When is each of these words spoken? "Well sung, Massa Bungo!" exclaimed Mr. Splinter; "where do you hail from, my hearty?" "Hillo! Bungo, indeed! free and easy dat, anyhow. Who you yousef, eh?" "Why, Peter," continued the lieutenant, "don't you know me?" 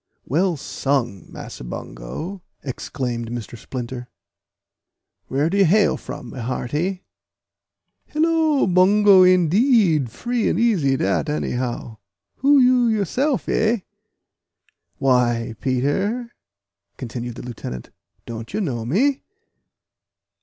"Well 0.25 0.57
sung, 0.57 1.31
Massa 1.31 1.63
Bungo!" 1.63 2.41
exclaimed 2.63 3.29
Mr. 3.29 3.55
Splinter; 3.55 4.09
"where 5.27 5.47
do 5.47 5.59
you 5.59 5.65
hail 5.65 5.95
from, 5.95 6.31
my 6.31 6.39
hearty?" 6.39 7.03
"Hillo! 8.07 8.65
Bungo, 8.65 9.21
indeed! 9.21 10.09
free 10.09 10.49
and 10.49 10.59
easy 10.59 10.97
dat, 10.97 11.29
anyhow. 11.29 11.97
Who 12.37 12.57
you 12.57 12.87
yousef, 12.89 13.47
eh?" 13.47 13.81
"Why, 14.97 15.53
Peter," 15.61 16.31
continued 16.97 17.35
the 17.35 17.43
lieutenant, 17.43 17.91
"don't 18.25 18.55
you 18.55 18.59
know 18.59 18.83
me?" 18.85 19.21